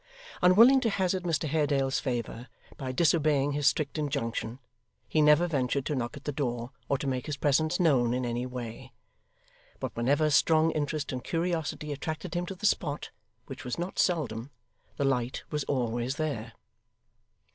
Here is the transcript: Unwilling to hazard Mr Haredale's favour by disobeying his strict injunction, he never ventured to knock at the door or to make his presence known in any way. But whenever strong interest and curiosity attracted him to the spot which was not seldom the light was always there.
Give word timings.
Unwilling 0.41 0.79
to 0.81 0.89
hazard 0.89 1.21
Mr 1.21 1.47
Haredale's 1.47 1.99
favour 1.99 2.47
by 2.75 2.91
disobeying 2.91 3.51
his 3.51 3.67
strict 3.67 3.99
injunction, 3.99 4.57
he 5.07 5.21
never 5.21 5.45
ventured 5.45 5.85
to 5.85 5.93
knock 5.93 6.17
at 6.17 6.23
the 6.23 6.31
door 6.31 6.71
or 6.89 6.97
to 6.97 7.05
make 7.05 7.27
his 7.27 7.37
presence 7.37 7.79
known 7.79 8.11
in 8.11 8.25
any 8.25 8.47
way. 8.47 8.93
But 9.79 9.95
whenever 9.95 10.31
strong 10.31 10.71
interest 10.71 11.11
and 11.11 11.23
curiosity 11.23 11.91
attracted 11.91 12.33
him 12.33 12.47
to 12.47 12.55
the 12.55 12.65
spot 12.65 13.11
which 13.45 13.63
was 13.63 13.77
not 13.77 13.99
seldom 13.99 14.49
the 14.97 15.05
light 15.05 15.43
was 15.51 15.65
always 15.65 16.15
there. 16.15 16.53